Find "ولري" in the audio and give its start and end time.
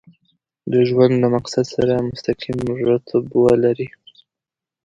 3.43-3.87